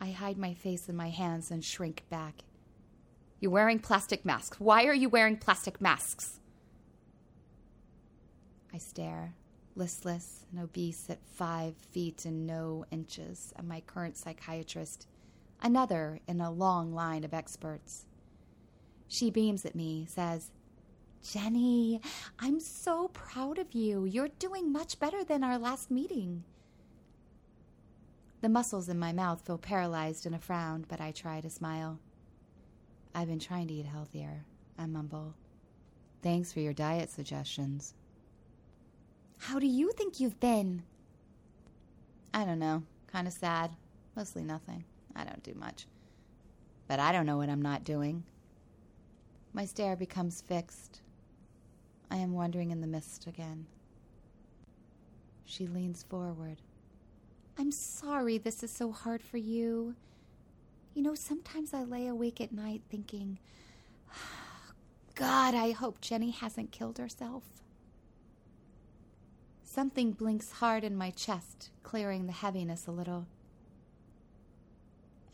I 0.00 0.10
hide 0.10 0.38
my 0.38 0.54
face 0.54 0.88
in 0.88 0.96
my 0.96 1.10
hands 1.10 1.50
and 1.50 1.64
shrink 1.64 2.04
back. 2.10 2.44
You're 3.40 3.50
wearing 3.50 3.78
plastic 3.78 4.24
masks. 4.24 4.60
Why 4.60 4.84
are 4.84 4.94
you 4.94 5.08
wearing 5.08 5.36
plastic 5.36 5.80
masks? 5.80 6.40
I 8.72 8.78
stare, 8.78 9.34
listless 9.74 10.44
and 10.50 10.60
obese 10.60 11.08
at 11.08 11.24
five 11.24 11.74
feet 11.90 12.24
and 12.24 12.46
no 12.46 12.84
inches, 12.90 13.52
at 13.56 13.64
my 13.64 13.80
current 13.80 14.16
psychiatrist, 14.16 15.06
another 15.62 16.20
in 16.28 16.40
a 16.40 16.50
long 16.50 16.94
line 16.94 17.24
of 17.24 17.34
experts. 17.34 18.04
She 19.08 19.30
beams 19.30 19.64
at 19.64 19.74
me, 19.74 20.06
says, 20.08 20.50
Jenny, 21.22 22.00
I'm 22.38 22.60
so 22.60 23.08
proud 23.08 23.58
of 23.58 23.74
you. 23.74 24.04
You're 24.04 24.28
doing 24.38 24.72
much 24.72 24.98
better 24.98 25.22
than 25.22 25.44
our 25.44 25.58
last 25.58 25.90
meeting. 25.90 26.44
The 28.40 28.48
muscles 28.48 28.88
in 28.88 28.98
my 28.98 29.12
mouth 29.12 29.42
feel 29.42 29.58
paralyzed 29.58 30.24
in 30.24 30.32
a 30.32 30.38
frown, 30.38 30.86
but 30.88 31.00
I 31.00 31.12
try 31.12 31.40
to 31.42 31.50
smile. 31.50 31.98
I've 33.14 33.28
been 33.28 33.38
trying 33.38 33.68
to 33.68 33.74
eat 33.74 33.86
healthier, 33.86 34.44
I 34.78 34.86
mumble. 34.86 35.34
Thanks 36.22 36.52
for 36.52 36.60
your 36.60 36.72
diet 36.72 37.10
suggestions. 37.10 37.94
How 39.38 39.58
do 39.58 39.66
you 39.66 39.92
think 39.92 40.20
you've 40.20 40.40
been? 40.40 40.82
I 42.32 42.44
don't 42.44 42.58
know. 42.58 42.82
Kind 43.06 43.26
of 43.26 43.34
sad. 43.34 43.70
Mostly 44.16 44.42
nothing. 44.42 44.84
I 45.16 45.24
don't 45.24 45.42
do 45.42 45.54
much. 45.54 45.86
But 46.88 47.00
I 47.00 47.12
don't 47.12 47.26
know 47.26 47.36
what 47.36 47.48
I'm 47.48 47.62
not 47.62 47.84
doing. 47.84 48.24
My 49.52 49.64
stare 49.64 49.96
becomes 49.96 50.40
fixed. 50.40 51.00
I 52.10 52.16
am 52.16 52.32
wandering 52.32 52.70
in 52.70 52.80
the 52.80 52.86
mist 52.86 53.26
again. 53.26 53.66
She 55.44 55.66
leans 55.66 56.02
forward. 56.02 56.58
I'm 57.58 57.72
sorry 57.72 58.38
this 58.38 58.62
is 58.62 58.70
so 58.70 58.90
hard 58.90 59.22
for 59.22 59.36
you. 59.36 59.94
You 60.94 61.02
know, 61.02 61.14
sometimes 61.14 61.72
I 61.72 61.84
lay 61.84 62.06
awake 62.06 62.40
at 62.40 62.52
night 62.52 62.82
thinking, 62.90 63.38
God, 65.14 65.54
I 65.54 65.72
hope 65.72 66.00
Jenny 66.00 66.30
hasn't 66.30 66.72
killed 66.72 66.98
herself. 66.98 67.44
Something 69.62 70.12
blinks 70.12 70.50
hard 70.50 70.82
in 70.82 70.96
my 70.96 71.10
chest, 71.10 71.70
clearing 71.84 72.26
the 72.26 72.32
heaviness 72.32 72.86
a 72.86 72.90
little. 72.90 73.26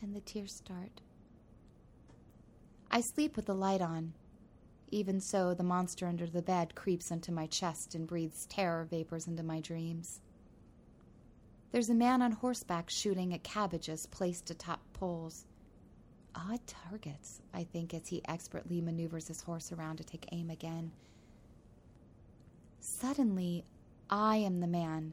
And 0.03 0.15
the 0.15 0.21
tears 0.21 0.53
start. 0.53 1.01
I 2.91 3.01
sleep 3.01 3.35
with 3.35 3.47
the 3.47 3.55
light 3.55 3.81
on. 3.81 4.13
Even 4.91 5.21
so, 5.21 5.53
the 5.53 5.63
monster 5.63 6.07
under 6.07 6.27
the 6.27 6.43
bed 6.43 6.75
creeps 6.75 7.11
into 7.11 7.33
my 7.33 7.47
chest 7.47 7.95
and 7.95 8.07
breathes 8.07 8.47
terror 8.47 8.85
vapors 8.85 9.27
into 9.27 9.43
my 9.43 9.61
dreams. 9.61 10.21
There's 11.73 11.91
a 11.91 11.95
man 11.95 12.23
on 12.23 12.33
horseback 12.33 12.89
shooting 12.89 13.35
at 13.35 13.43
cabbages 13.43 14.07
placed 14.07 14.51
atop 14.51 14.81
poles. 14.93 15.45
Odd 16.35 16.61
targets, 16.67 17.41
I 17.53 17.65
think, 17.65 17.93
as 17.93 18.09
he 18.09 18.23
expertly 18.29 18.81
maneuvers 18.81 19.29
his 19.29 19.41
horse 19.41 19.73
around 19.73 19.97
to 19.97 20.05
take 20.05 20.29
aim 20.33 20.51
again. 20.51 20.93
Suddenly, 22.79 23.65
I 24.09 24.37
am 24.37 24.61
the 24.61 24.67
man, 24.67 25.13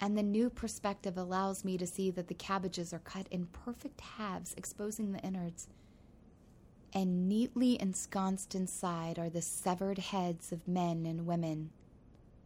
and 0.00 0.18
the 0.18 0.22
new 0.22 0.50
perspective 0.50 1.16
allows 1.16 1.64
me 1.64 1.78
to 1.78 1.86
see 1.86 2.10
that 2.10 2.26
the 2.26 2.34
cabbages 2.34 2.92
are 2.92 3.00
cut 3.00 3.28
in 3.30 3.46
perfect 3.46 4.00
halves, 4.00 4.54
exposing 4.56 5.12
the 5.12 5.20
innards. 5.20 5.68
And 6.92 7.28
neatly 7.28 7.80
ensconced 7.80 8.54
inside 8.54 9.18
are 9.18 9.30
the 9.30 9.42
severed 9.42 9.98
heads 9.98 10.50
of 10.50 10.66
men 10.66 11.06
and 11.06 11.26
women, 11.26 11.70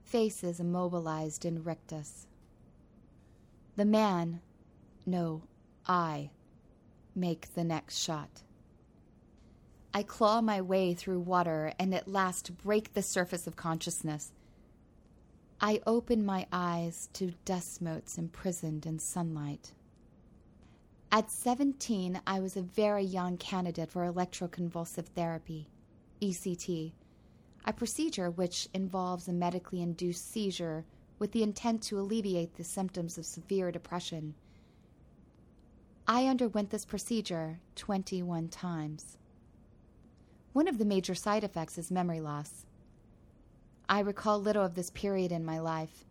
faces 0.03 0.61
immobilized 0.61 1.45
in 1.45 1.65
rictus. 1.65 2.27
The 3.77 3.85
man, 3.85 4.41
no, 5.07 5.43
I, 5.87 6.31
make 7.15 7.55
the 7.55 7.65
next 7.65 7.99
shot. 7.99 8.43
I 9.93 10.03
claw 10.03 10.41
my 10.41 10.61
way 10.61 10.93
through 10.93 11.21
water 11.21 11.73
and 11.79 11.95
at 11.95 12.09
last 12.09 12.59
break 12.59 12.95
the 12.95 13.03
surface 13.03 13.47
of 13.47 13.57
consciousness. 13.57 14.33
I 15.61 15.81
open 15.87 16.27
my 16.27 16.47
eyes 16.53 17.09
to 17.15 17.35
dust 17.45 17.81
motes 17.81 18.19
imprisoned 18.19 18.87
in 18.87 18.99
sunlight. 18.99 19.73
At 21.15 21.31
17, 21.31 22.21
I 22.27 22.41
was 22.41 22.57
a 22.57 22.63
very 22.63 23.05
young 23.05 23.37
candidate 23.37 23.89
for 23.89 24.03
electroconvulsive 24.13 25.07
therapy, 25.15 25.69
ECT, 26.21 26.91
a 27.65 27.73
procedure 27.73 28.33
which 28.33 28.69
involves 28.75 29.29
a 29.29 29.33
medically 29.33 29.81
induced 29.81 30.33
seizure 30.33 30.85
with 31.21 31.31
the 31.31 31.45
intent 31.45 31.85
to 31.85 32.01
alleviate 32.01 32.57
the 32.57 32.65
symptoms 32.65 33.17
of 33.17 33.27
severe 33.27 33.71
depression. 33.71 34.35
I 36.09 36.27
underwent 36.27 36.71
this 36.71 36.85
procedure 36.85 37.61
21 37.77 38.49
times. 38.49 39.17
One 40.53 40.67
of 40.67 40.79
the 40.79 40.85
major 40.85 41.15
side 41.15 41.45
effects 41.45 41.79
is 41.79 41.93
memory 41.93 42.21
loss. 42.21 42.67
I 43.89 44.01
recall 44.01 44.41
little 44.41 44.65
of 44.65 44.75
this 44.75 44.91
period 44.91 45.31
in 45.31 45.45
my 45.45 45.61
life, 45.61 46.05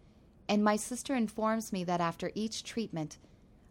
and 0.47 0.63
my 0.63 0.77
sister 0.77 1.13
informs 1.13 1.73
me 1.73 1.83
that 1.83 1.99
after 1.99 2.31
each 2.35 2.63
treatment, 2.63 3.17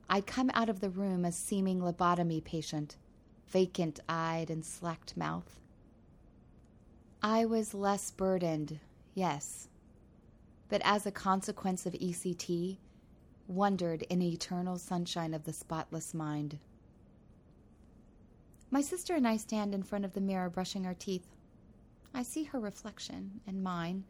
I'd 0.09 0.27
come 0.27 0.51
out 0.55 0.69
of 0.69 0.81
the 0.81 0.91
room 0.91 1.25
a 1.25 1.33
seeming 1.33 1.81
lobotomy 1.81 2.45
patient, 2.45 2.97
vacant 3.47 4.01
eyed 4.09 4.51
and 4.51 4.65
slacked 4.65 5.17
mouth. 5.17 5.61
I 7.23 7.45
was 7.45 7.73
less 7.73 8.11
burdened, 8.11 8.81
yes, 9.15 9.69
but 10.69 10.83
as 10.85 11.07
a 11.07 11.13
consequence 11.13 11.87
of 11.87 11.93
ECT, 11.93 12.79
wondered 13.47 14.03
in 14.03 14.23
eternal 14.23 14.79
sunshine 14.79 15.35
of 15.35 15.45
the 15.45 15.53
spotless 15.53 16.15
mind. 16.15 16.59
My 18.71 18.81
sister 18.81 19.15
and 19.15 19.29
I 19.29 19.37
stand 19.37 19.75
in 19.75 19.83
front 19.83 20.05
of 20.05 20.15
the 20.15 20.21
mirror 20.21 20.49
brushing 20.49 20.87
our 20.87 20.95
teeth. 20.95 21.27
I 22.15 22.23
see 22.23 22.45
her 22.45 22.59
reflection 22.59 23.41
and 23.47 23.63
mine, 23.63 24.05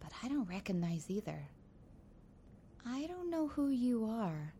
but 0.00 0.12
I 0.22 0.28
don't 0.28 0.48
recognize 0.48 1.10
either. 1.10 1.48
I 2.86 3.06
don't 3.06 3.30
know 3.30 3.48
who 3.48 3.68
you 3.68 4.06
are. 4.06 4.54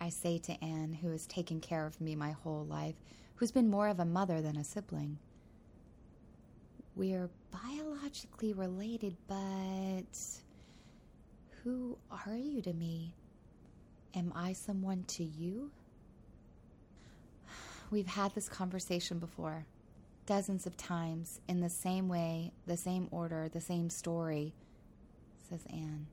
I 0.00 0.10
say 0.10 0.38
to 0.38 0.64
Anne, 0.64 0.92
who 0.92 1.10
has 1.10 1.26
taken 1.26 1.60
care 1.60 1.86
of 1.86 2.00
me 2.00 2.14
my 2.14 2.32
whole 2.32 2.64
life, 2.64 2.94
who's 3.36 3.50
been 3.50 3.70
more 3.70 3.88
of 3.88 4.00
a 4.00 4.04
mother 4.04 4.40
than 4.40 4.56
a 4.56 4.64
sibling. 4.64 5.18
We're 6.94 7.30
biologically 7.50 8.52
related, 8.52 9.16
but 9.26 10.18
who 11.62 11.98
are 12.10 12.36
you 12.36 12.62
to 12.62 12.72
me? 12.72 13.14
Am 14.14 14.32
I 14.34 14.52
someone 14.52 15.04
to 15.08 15.24
you? 15.24 15.70
We've 17.90 18.06
had 18.06 18.34
this 18.34 18.48
conversation 18.48 19.18
before, 19.18 19.66
dozens 20.26 20.66
of 20.66 20.76
times, 20.76 21.40
in 21.48 21.60
the 21.60 21.70
same 21.70 22.08
way, 22.08 22.52
the 22.66 22.76
same 22.76 23.08
order, 23.10 23.48
the 23.48 23.60
same 23.60 23.90
story, 23.90 24.52
says 25.48 25.60
Anne. 25.70 26.06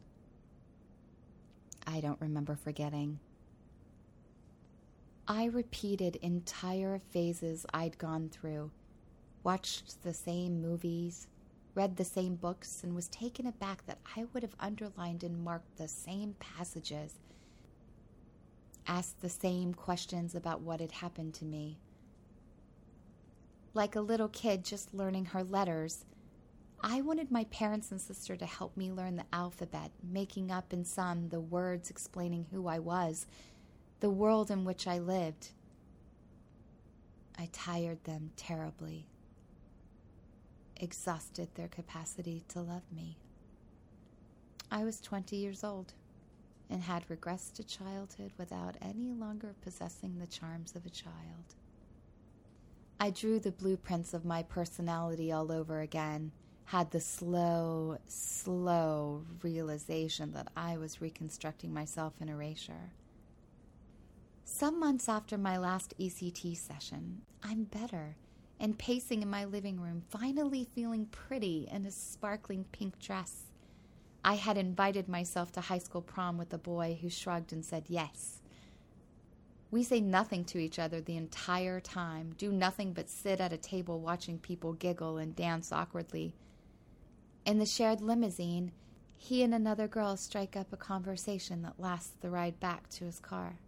I 1.88 2.00
don't 2.00 2.20
remember 2.20 2.56
forgetting. 2.56 3.20
I 5.28 5.46
repeated 5.46 6.18
entire 6.18 7.00
phases 7.10 7.66
I'd 7.74 7.98
gone 7.98 8.30
through, 8.30 8.70
watched 9.44 10.04
the 10.04 10.14
same 10.14 10.62
movies, 10.62 11.28
read 11.74 11.96
the 11.96 12.06
same 12.06 12.36
books, 12.36 12.84
and 12.84 12.94
was 12.94 13.08
taken 13.08 13.48
aback 13.48 13.88
that 13.88 13.98
I 14.16 14.26
would 14.26 14.44
have 14.44 14.56
underlined 14.60 15.24
and 15.24 15.44
marked 15.44 15.78
the 15.78 15.88
same 15.88 16.36
passages. 16.40 17.16
Asked 18.86 19.22
the 19.22 19.30
same 19.30 19.74
questions 19.74 20.36
about 20.36 20.62
what 20.62 20.80
had 20.80 20.92
happened 20.92 21.34
to 21.36 21.46
me. 21.46 21.80
Like 23.74 23.96
a 23.96 24.02
little 24.02 24.30
kid 24.30 24.64
just 24.64 24.94
learning 24.94 25.26
her 25.26 25.44
letters, 25.44 26.06
I 26.82 27.02
wanted 27.02 27.32
my 27.32 27.46
parents 27.46 27.90
and 27.92 28.00
sister 28.00 28.36
to 28.36 28.46
help 28.46 28.78
me 28.78 28.92
learn 28.92 29.16
the 29.16 29.26
alphabet, 29.34 29.90
making 30.04 30.52
up 30.52 30.72
in 30.72 30.86
some 30.86 31.30
the 31.30 31.40
words 31.40 31.90
explaining 31.90 32.46
who 32.52 32.68
I 32.68 32.78
was, 32.78 33.26
the 34.00 34.10
world 34.10 34.52
in 34.52 34.66
which 34.66 34.88
I 34.88 35.00
lived. 35.00 35.50
I 37.38 37.50
tired 37.52 38.04
them 38.04 38.32
terribly, 38.36 39.08
exhausted 40.78 41.50
their 41.56 41.68
capacity 41.68 42.44
to 42.50 42.62
love 42.62 42.84
me. 42.96 43.18
I 44.72 44.84
was 44.84 45.00
20 45.00 45.36
years 45.36 45.64
old 45.64 45.94
and 46.70 46.82
had 46.82 47.08
regressed 47.08 47.54
to 47.54 47.64
childhood 47.64 48.32
without 48.38 48.76
any 48.82 49.12
longer 49.12 49.54
possessing 49.62 50.18
the 50.18 50.28
charms 50.28 50.76
of 50.76 50.86
a 50.86 50.90
child. 50.90 51.56
I 53.00 53.10
drew 53.10 53.40
the 53.40 53.52
blueprints 53.52 54.14
of 54.14 54.26
my 54.26 54.44
personality 54.44 55.32
all 55.32 55.52
over 55.52 55.82
again, 55.82 56.32
had 56.66 56.92
the 56.92 57.02
slow, 57.02 58.00
slow 58.08 59.24
realization 59.44 60.32
that 60.32 60.48
I 60.56 60.78
was 60.78 61.02
reconstructing 61.02 61.74
myself 61.74 62.14
in 62.20 62.30
erasure. 62.30 62.92
Some 64.46 64.80
months 64.80 65.10
after 65.10 65.38
my 65.38 65.58
last 65.58 65.94
ECT 66.00 66.56
session, 66.56 67.24
I'm 67.44 67.66
better 67.66 68.16
and 68.60 68.78
pacing 68.78 69.22
in 69.22 69.30
my 69.30 69.44
living 69.44 69.82
room, 69.82 70.04
finally 70.10 70.64
feeling 70.74 71.08
pretty 71.08 71.68
in 71.70 71.86
a 71.86 71.92
sparkling 71.92 72.64
pink 72.72 72.98
dress 73.00 73.46
I 74.28 74.34
had 74.38 74.58
invited 74.58 75.08
myself 75.08 75.52
to 75.52 75.62
high 75.62 75.78
school 75.78 76.02
prom 76.02 76.36
with 76.40 76.52
a 76.52 76.58
boy 76.58 76.98
who 77.00 77.12
shrugged 77.12 77.54
and 77.54 77.64
said 77.64 77.84
yes. 77.90 78.42
We 79.70 79.84
say 79.84 80.02
nothing 80.02 80.46
to 80.46 80.58
each 80.58 80.80
other 80.80 81.00
the 81.00 81.16
entire 81.16 81.80
time, 81.80 82.34
do 82.36 82.52
nothing 82.52 82.94
but 82.94 83.08
sit 83.08 83.40
at 83.40 83.54
a 83.54 83.58
table 83.58 84.00
watching 84.00 84.40
people 84.40 84.74
giggle 84.74 85.18
and 85.18 85.36
dance 85.36 85.72
awkwardly. 85.72 86.34
In 87.46 87.60
the 87.60 87.68
shared 87.68 88.02
limousine, 88.02 88.72
he 89.16 89.44
and 89.44 89.54
another 89.54 89.88
girl 89.88 90.18
strike 90.18 90.58
up 90.58 90.74
a 90.74 90.78
conversation 90.78 91.62
that 91.62 91.80
lasts 91.80 92.14
the 92.22 92.32
ride 92.32 92.60
back 92.60 92.90
to 92.90 93.06
his 93.06 93.20
car. 93.20 93.60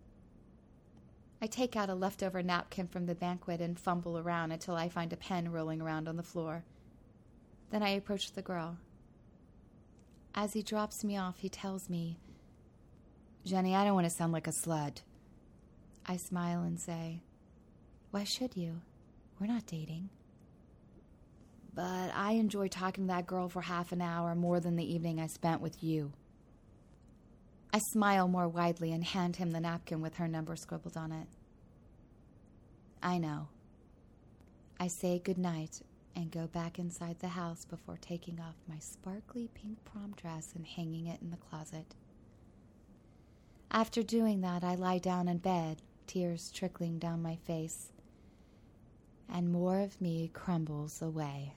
I 1.42 1.48
take 1.48 1.76
out 1.76 1.90
a 1.90 1.96
leftover 1.96 2.42
napkin 2.42 2.88
from 2.88 3.06
the 3.06 3.16
banquet 3.16 3.62
and 3.62 3.80
fumble 3.80 4.18
around 4.18 4.52
until 4.52 4.76
I 4.76 4.90
find 4.90 5.14
a 5.14 5.18
pen 5.18 5.52
rolling 5.52 5.82
around 5.82 6.08
on 6.08 6.18
the 6.18 6.24
floor. 6.24 6.64
Then 7.70 7.84
I 7.84 7.90
approach 7.90 8.32
the 8.32 8.42
girl. 8.42 8.78
As 10.34 10.54
he 10.54 10.64
drops 10.64 11.04
me 11.04 11.18
off, 11.18 11.40
he 11.40 11.50
tells 11.50 11.90
me, 11.90 12.18
Jenny, 13.46 13.76
I 13.76 13.84
don't 13.84 13.94
want 13.94 14.06
to 14.06 14.16
sound 14.16 14.34
like 14.34 14.48
a 14.48 14.52
slut. 14.52 15.02
I 16.06 16.18
smile 16.18 16.64
and 16.64 16.80
say, 16.80 17.22
Why 18.12 18.24
should 18.24 18.56
you? 18.56 18.82
We're 19.40 19.48
not 19.48 19.68
dating. 19.68 20.10
But 21.74 22.12
I 22.16 22.32
enjoy 22.32 22.68
talking 22.70 23.06
to 23.06 23.14
that 23.14 23.28
girl 23.28 23.50
for 23.50 23.62
half 23.62 23.92
an 23.92 24.02
hour 24.02 24.34
more 24.34 24.60
than 24.60 24.76
the 24.76 24.94
evening 24.94 25.20
I 25.20 25.28
spent 25.28 25.62
with 25.62 25.84
you. 25.84 26.12
I 27.74 27.80
smile 27.80 28.28
more 28.28 28.48
widely 28.48 28.92
and 28.92 29.04
hand 29.04 29.36
him 29.36 29.52
the 29.52 29.60
napkin 29.60 30.02
with 30.02 30.16
her 30.16 30.28
number 30.28 30.56
scribbled 30.56 30.98
on 30.98 31.12
it. 31.12 31.28
I 33.04 33.18
know. 33.18 33.50
I 34.80 34.88
say 34.88 35.20
good 35.20 35.38
night 35.38 35.82
and 36.16 36.32
go 36.32 36.48
back 36.48 36.80
inside 36.80 37.20
the 37.20 37.28
house 37.28 37.66
before 37.66 37.98
taking 38.02 38.40
off 38.40 38.56
my 38.68 38.80
sparkly 38.80 39.50
pink 39.54 39.78
prom 39.86 40.14
dress 40.16 40.54
and 40.56 40.66
hanging 40.66 41.08
it 41.08 41.22
in 41.22 41.30
the 41.30 41.38
closet. 41.38 41.94
After 43.70 44.02
doing 44.02 44.42
that, 44.42 44.64
I 44.64 44.76
lie 44.76 44.98
down 44.98 45.28
in 45.28 45.38
bed, 45.38 45.82
tears 46.08 46.52
trickling 46.52 47.00
down 47.00 47.22
my 47.22 47.36
face, 47.36 47.92
and 49.30 49.52
more 49.52 49.80
of 49.80 50.00
me 50.00 50.32
crumbles 50.34 51.02
away. 51.02 51.54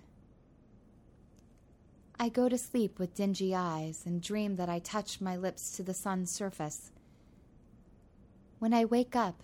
I 2.22 2.28
go 2.28 2.50
to 2.50 2.59
sleep 2.59 2.98
with 2.98 3.14
dingy 3.14 3.54
eyes 3.54 4.02
and 4.04 4.20
dream 4.20 4.56
that 4.56 4.68
I 4.68 4.78
touch 4.78 5.22
my 5.22 5.38
lips 5.38 5.72
to 5.72 5.83
the 5.83 5.94
sun's 5.94 6.30
surface. 6.30 6.92
When 8.59 8.74
I 8.74 8.85
wake 8.85 9.16
up, 9.16 9.42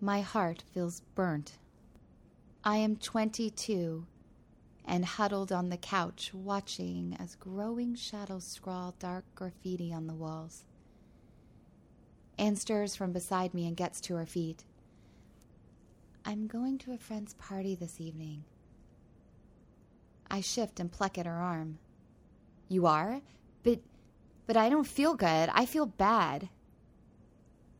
my 0.00 0.20
heart 0.20 0.62
feels 0.72 1.00
burnt 1.16 1.58
I 2.62 2.76
am 2.76 2.94
22 2.94 4.06
and 4.84 5.04
huddled 5.04 5.50
on 5.50 5.68
the 5.68 5.76
couch 5.76 6.30
watching 6.32 7.16
as 7.18 7.34
growing 7.34 7.96
shadows 7.96 8.44
scrawl 8.44 8.94
dark 9.00 9.24
graffiti 9.34 9.92
on 9.92 10.06
the 10.06 10.14
walls. 10.14 10.64
Anne 12.38 12.54
stirs 12.54 12.94
from 12.94 13.12
beside 13.12 13.54
me 13.54 13.66
and 13.66 13.76
gets 13.76 14.00
to 14.02 14.14
her 14.14 14.26
feet. 14.26 14.62
I'm 16.24 16.46
going 16.46 16.78
to 16.78 16.92
a 16.92 16.98
friend's 16.98 17.34
party 17.34 17.74
this 17.74 18.00
evening. 18.00 18.44
I 20.30 20.40
shift 20.40 20.80
and 20.80 20.90
pluck 20.90 21.18
at 21.18 21.26
her 21.26 21.32
arm. 21.32 21.78
You 22.68 22.86
are? 22.86 23.20
But 23.62 23.80
but 24.46 24.56
I 24.56 24.68
don't 24.68 24.86
feel 24.86 25.14
good. 25.14 25.50
I 25.52 25.66
feel 25.66 25.86
bad. 25.86 26.48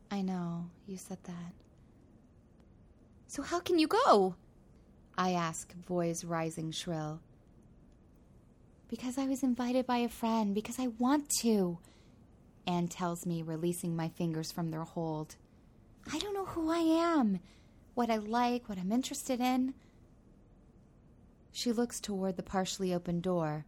I 0.09 0.21
know, 0.21 0.69
you 0.85 0.97
said 0.97 1.17
that. 1.23 1.53
So 3.27 3.41
how 3.41 3.59
can 3.59 3.77
you 3.77 3.87
go? 3.87 4.35
I 5.17 5.31
ask, 5.31 5.73
voice 5.85 6.23
rising 6.23 6.71
shrill. 6.71 7.21
Because 8.87 9.17
I 9.17 9.25
was 9.25 9.43
invited 9.43 9.85
by 9.85 9.97
a 9.97 10.09
friend, 10.09 10.55
because 10.55 10.79
I 10.79 10.87
want 10.87 11.29
to, 11.41 11.79
Anne 12.65 12.87
tells 12.87 13.25
me, 13.25 13.41
releasing 13.41 13.95
my 13.95 14.07
fingers 14.09 14.51
from 14.51 14.71
their 14.71 14.83
hold. 14.83 15.35
I 16.11 16.19
don't 16.19 16.33
know 16.33 16.45
who 16.45 16.71
I 16.71 16.79
am, 16.79 17.39
what 17.95 18.09
I 18.09 18.17
like, 18.17 18.69
what 18.69 18.77
I'm 18.77 18.91
interested 18.93 19.41
in. 19.41 19.73
She 21.57 21.71
looks 21.71 21.99
toward 21.99 22.37
the 22.37 22.43
partially 22.43 22.93
open 22.93 23.19
door. 23.19 23.65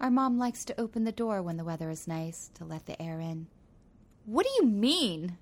Our 0.00 0.10
mom 0.10 0.38
likes 0.38 0.64
to 0.64 0.80
open 0.80 1.04
the 1.04 1.12
door 1.12 1.42
when 1.42 1.58
the 1.58 1.64
weather 1.64 1.90
is 1.90 2.08
nice 2.08 2.50
to 2.54 2.64
let 2.64 2.86
the 2.86 3.00
air 3.02 3.20
in. 3.20 3.48
What 4.24 4.46
do 4.46 4.52
you 4.56 4.66
mean? 4.66 5.36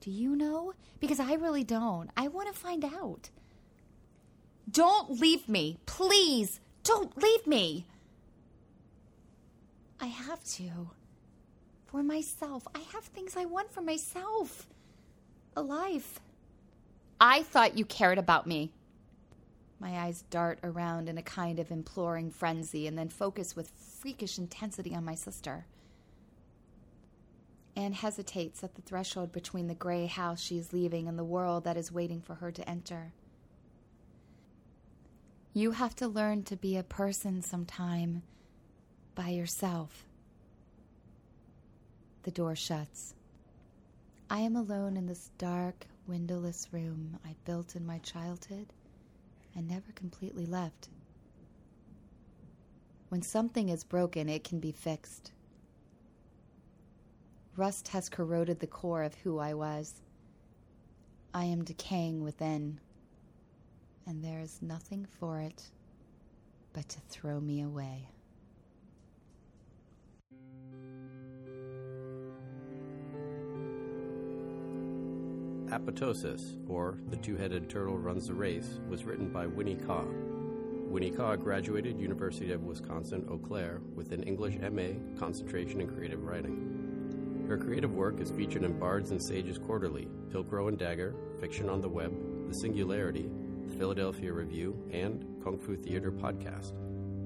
Do 0.00 0.10
you 0.10 0.36
know? 0.36 0.74
Because 1.00 1.18
I 1.18 1.32
really 1.32 1.64
don't. 1.64 2.10
I 2.18 2.28
want 2.28 2.48
to 2.48 2.60
find 2.60 2.84
out. 2.84 3.30
Don't 4.70 5.18
leave 5.22 5.48
me. 5.48 5.78
Please, 5.86 6.60
don't 6.82 7.16
leave 7.16 7.46
me. 7.46 7.86
I 9.98 10.08
have 10.08 10.44
to. 10.44 10.90
For 11.86 12.02
myself. 12.02 12.68
I 12.74 12.80
have 12.92 13.04
things 13.04 13.38
I 13.38 13.46
want 13.46 13.72
for 13.72 13.80
myself. 13.80 14.68
A 15.56 15.62
life. 15.62 16.20
I 17.18 17.42
thought 17.42 17.78
you 17.78 17.86
cared 17.86 18.18
about 18.18 18.46
me. 18.46 18.70
My 19.80 19.98
eyes 19.98 20.24
dart 20.30 20.58
around 20.62 21.08
in 21.08 21.18
a 21.18 21.22
kind 21.22 21.58
of 21.58 21.70
imploring 21.70 22.30
frenzy 22.30 22.86
and 22.86 22.96
then 22.96 23.08
focus 23.08 23.56
with 23.56 23.70
freakish 23.70 24.38
intensity 24.38 24.94
on 24.94 25.04
my 25.04 25.14
sister. 25.14 25.66
Anne 27.76 27.92
hesitates 27.92 28.62
at 28.62 28.76
the 28.76 28.82
threshold 28.82 29.32
between 29.32 29.66
the 29.66 29.74
gray 29.74 30.06
house 30.06 30.40
she 30.40 30.56
is 30.56 30.72
leaving 30.72 31.08
and 31.08 31.18
the 31.18 31.24
world 31.24 31.64
that 31.64 31.76
is 31.76 31.90
waiting 31.90 32.20
for 32.20 32.36
her 32.36 32.52
to 32.52 32.68
enter. 32.68 33.12
You 35.52 35.72
have 35.72 35.94
to 35.96 36.08
learn 36.08 36.44
to 36.44 36.56
be 36.56 36.76
a 36.76 36.82
person 36.82 37.42
sometime 37.42 38.22
by 39.14 39.28
yourself. 39.30 40.06
The 42.22 42.30
door 42.30 42.56
shuts. 42.56 43.14
I 44.30 44.38
am 44.38 44.56
alone 44.56 44.96
in 44.96 45.06
this 45.06 45.30
dark, 45.36 45.86
windowless 46.06 46.68
room 46.72 47.18
I 47.24 47.34
built 47.44 47.76
in 47.76 47.84
my 47.84 47.98
childhood 47.98 48.66
and 49.54 49.68
never 49.68 49.92
completely 49.94 50.46
left. 50.46 50.88
When 53.08 53.22
something 53.22 53.68
is 53.68 53.84
broken, 53.84 54.28
it 54.28 54.44
can 54.44 54.58
be 54.58 54.72
fixed. 54.72 55.32
Rust 57.56 57.88
has 57.88 58.08
corroded 58.08 58.60
the 58.60 58.66
core 58.66 59.02
of 59.02 59.14
who 59.16 59.38
I 59.38 59.54
was. 59.54 60.02
I 61.32 61.44
am 61.44 61.64
decaying 61.64 62.22
within 62.22 62.80
and 64.06 64.24
there 64.24 64.40
is 64.40 64.60
nothing 64.60 65.06
for 65.18 65.40
it 65.40 65.70
but 66.72 66.88
to 66.88 67.00
throw 67.08 67.40
me 67.40 67.62
away. 67.62 68.08
Apoptosis, 75.68 76.58
or 76.68 76.98
The 77.08 77.16
Two 77.16 77.36
Headed 77.36 77.70
Turtle 77.70 77.98
Runs 77.98 78.26
the 78.26 78.34
Race, 78.34 78.78
was 78.88 79.04
written 79.04 79.32
by 79.32 79.46
Winnie 79.46 79.76
Kaw. 79.76 80.04
Winnie 80.88 81.10
Kaw 81.10 81.36
graduated 81.36 81.98
University 81.98 82.52
of 82.52 82.64
Wisconsin 82.64 83.26
Eau 83.30 83.38
Claire 83.38 83.80
with 83.94 84.12
an 84.12 84.22
English 84.22 84.56
MA, 84.72 84.98
concentration 85.18 85.80
in 85.80 85.88
creative 85.88 86.22
writing. 86.22 87.46
Her 87.48 87.58
creative 87.58 87.92
work 87.92 88.20
is 88.20 88.30
featured 88.30 88.62
in 88.62 88.78
Bards 88.78 89.10
and 89.10 89.22
Sages 89.22 89.58
Quarterly, 89.58 90.06
Pilcrow 90.30 90.68
and 90.68 90.78
Dagger, 90.78 91.14
Fiction 91.40 91.68
on 91.68 91.80
the 91.80 91.88
Web, 91.88 92.12
The 92.48 92.54
Singularity, 92.54 93.30
The 93.66 93.76
Philadelphia 93.76 94.32
Review, 94.32 94.78
and 94.92 95.24
Kung 95.42 95.58
Fu 95.58 95.76
Theater 95.76 96.12
podcast. 96.12 96.72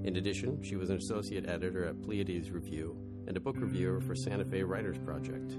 In 0.04 0.16
addition, 0.16 0.62
she 0.62 0.76
was 0.76 0.90
an 0.90 0.96
associate 0.96 1.48
editor 1.48 1.84
at 1.84 2.02
Pleiades 2.02 2.50
Review 2.50 2.96
and 3.26 3.36
a 3.36 3.40
book 3.40 3.56
reviewer 3.58 4.00
for 4.00 4.14
Santa 4.14 4.44
Fe 4.44 4.62
Writers 4.62 4.96
Project, 4.98 5.54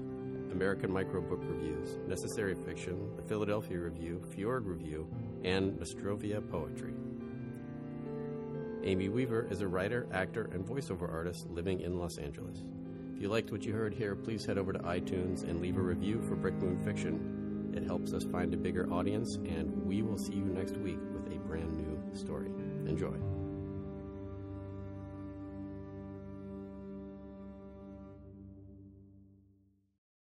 American 0.52 0.92
Micro 0.92 1.20
Book 1.20 1.40
Reviews, 1.42 1.98
Necessary 2.06 2.54
Fiction, 2.54 3.14
the 3.16 3.22
Philadelphia 3.22 3.78
Review, 3.78 4.22
Fjord 4.30 4.66
Review, 4.66 5.08
and 5.44 5.72
Nostrovia 5.78 6.40
Poetry. 6.50 6.94
Amy 8.82 9.08
Weaver 9.08 9.46
is 9.50 9.60
a 9.60 9.68
writer, 9.68 10.06
actor, 10.12 10.50
and 10.52 10.64
voiceover 10.64 11.12
artist 11.12 11.48
living 11.50 11.80
in 11.80 11.98
Los 11.98 12.18
Angeles. 12.18 12.62
If 13.14 13.22
you 13.22 13.28
liked 13.28 13.52
what 13.52 13.64
you 13.64 13.72
heard 13.72 13.94
here, 13.94 14.14
please 14.14 14.44
head 14.44 14.58
over 14.58 14.72
to 14.72 14.78
iTunes 14.80 15.42
and 15.42 15.60
leave 15.60 15.76
a 15.76 15.82
review 15.82 16.22
for 16.22 16.36
Brick 16.36 16.54
Moon 16.54 16.78
Fiction 16.84 17.40
it 17.74 17.84
helps 17.84 18.12
us 18.12 18.24
find 18.24 18.52
a 18.52 18.56
bigger 18.56 18.92
audience, 18.92 19.36
and 19.36 19.84
we 19.84 20.02
will 20.02 20.18
see 20.18 20.34
you 20.34 20.44
next 20.44 20.76
week 20.76 20.98
with 21.14 21.32
a 21.32 21.38
brand 21.40 21.76
new 21.76 22.18
story. 22.18 22.50
Enjoy. 22.86 23.39